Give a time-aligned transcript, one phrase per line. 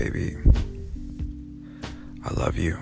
[0.00, 0.34] baby.
[2.24, 2.78] I love you.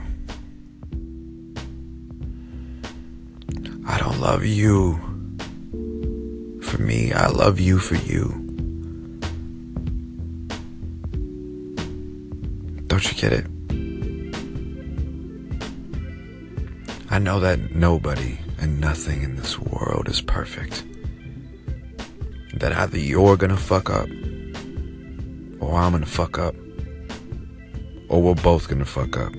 [3.84, 4.96] I don't love you
[6.62, 7.12] for me.
[7.12, 8.22] I love you for you.
[12.86, 13.46] Don't you get it?
[17.10, 20.84] I know that nobody and nothing in this world is perfect.
[22.54, 24.08] That either you're gonna fuck up,
[25.58, 26.54] or I'm gonna fuck up,
[28.08, 29.32] or we're both gonna fuck up.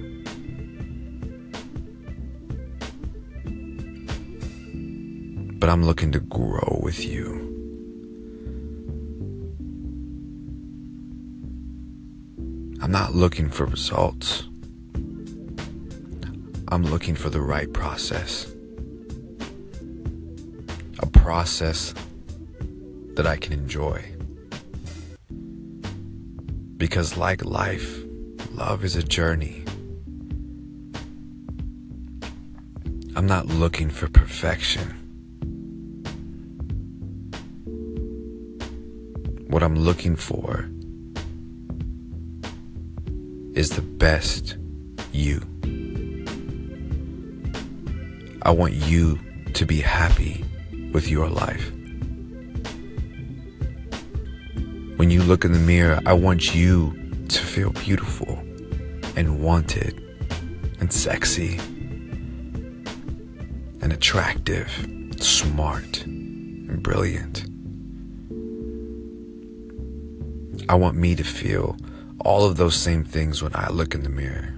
[5.60, 7.50] But I'm looking to grow with you.
[12.82, 14.44] I'm not looking for results.
[16.70, 18.48] I'm looking for the right process.
[21.00, 21.94] A process
[23.16, 24.04] that I can enjoy.
[26.78, 28.09] Because, like life,
[28.52, 29.64] love is a journey.
[33.16, 34.96] I'm not looking for perfection.
[39.50, 40.70] What I'm looking for
[43.54, 44.58] is the best
[45.12, 45.42] you.
[48.44, 49.20] I want you
[49.54, 50.46] to be happy
[50.94, 51.72] with your life.
[54.96, 58.40] When you look in the mirror, I want you to feel beautiful
[59.16, 60.04] and wanted
[60.80, 61.58] and sexy
[63.82, 64.70] and attractive,
[65.20, 67.46] smart and brilliant.
[70.68, 71.78] I want me to feel
[72.22, 74.56] all of those same things when I look in the mirror.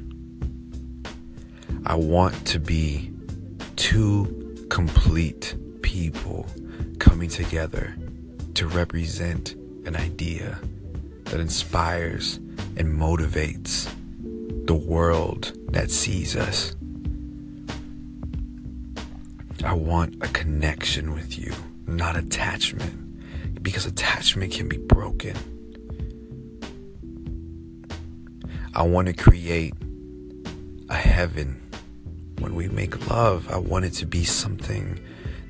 [1.85, 3.11] I want to be
[3.75, 6.47] two complete people
[6.99, 7.95] coming together
[8.53, 10.59] to represent an idea
[11.25, 12.39] that inspires
[12.81, 13.87] and motivates
[14.65, 16.75] the world that sees us.
[19.63, 21.53] I want a connection with you,
[21.85, 25.37] not attachment, because attachment can be broken.
[28.73, 29.75] I want to create
[30.89, 31.61] a heaven
[32.39, 33.47] when we make love.
[33.51, 34.99] I want it to be something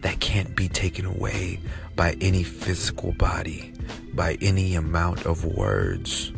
[0.01, 1.61] that can't be taken away
[1.95, 3.71] by any physical body,
[4.13, 6.33] by any amount of words.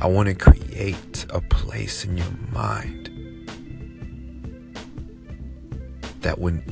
[0.00, 3.10] I want to create a place in your mind
[6.20, 6.62] that when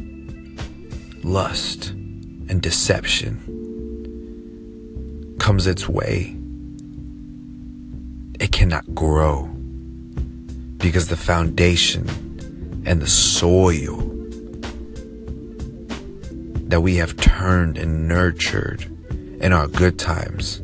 [1.22, 3.38] lust and deception
[5.38, 6.36] comes its way,
[8.40, 9.46] it cannot grow
[10.78, 12.06] because the foundation
[12.84, 13.96] and the soil
[16.68, 18.84] that we have turned and nurtured
[19.40, 20.60] in our good times,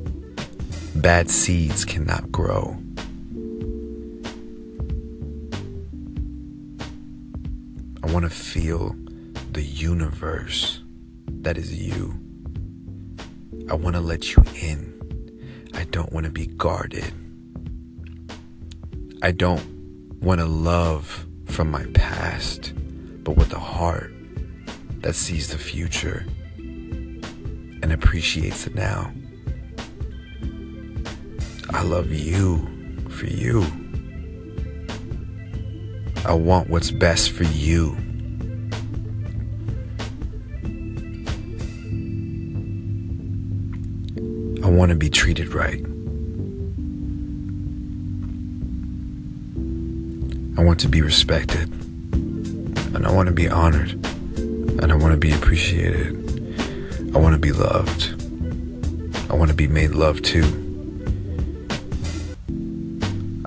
[0.95, 2.77] bad seeds cannot grow.
[8.03, 8.97] I want to feel
[9.53, 10.83] the universe
[11.43, 12.19] that is you.
[13.71, 15.69] I want to let you in.
[15.75, 17.13] I don't want to be guarded.
[19.23, 19.65] I don't
[20.21, 22.73] want to love from my past,
[23.23, 24.13] but with a heart
[25.03, 26.27] that sees the future
[26.59, 29.13] and appreciates it now.
[31.73, 32.67] I love you
[33.09, 33.65] for you.
[36.25, 37.97] I want what's best for you.
[44.65, 45.81] I want to be treated right.
[50.59, 51.73] I want to be respected.
[52.13, 53.93] And I want to be honored.
[53.93, 56.17] And I want to be appreciated.
[57.15, 58.15] I want to be loved.
[59.31, 60.70] I want to be made love to.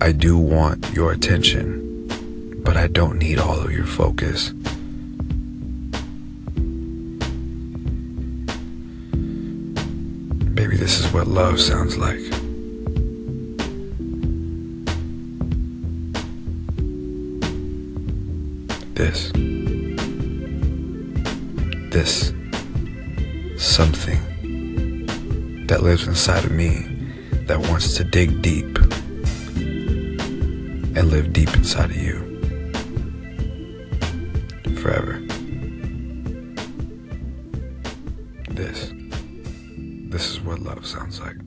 [0.03, 4.49] I do want your attention, but I don't need all of your focus.
[10.53, 12.19] Baby, this is what love sounds like.
[18.95, 19.31] This.
[21.93, 22.33] This.
[23.55, 24.19] Something
[25.67, 26.89] that lives inside of me
[27.47, 28.77] that wants to dig deep
[30.95, 32.19] and live deep inside of you
[34.81, 35.19] forever.
[38.49, 38.91] This.
[40.09, 41.37] This is what love sounds like.